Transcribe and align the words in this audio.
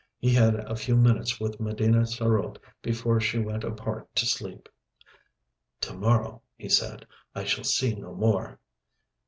He 0.17 0.33
had 0.33 0.55
a 0.55 0.75
few 0.75 0.97
minutes 0.97 1.39
with 1.39 1.59
Medina 1.59 2.07
sarote 2.07 2.57
before 2.81 3.19
she 3.21 3.37
went 3.37 3.63
apart 3.63 4.07
to 4.15 4.25
sleep. 4.25 4.67
"To 5.81 5.93
morrow," 5.93 6.41
he 6.55 6.69
said, 6.69 7.05
"I 7.35 7.43
shall 7.43 7.65
see 7.65 7.93
no 7.93 8.11
more." 8.15 8.57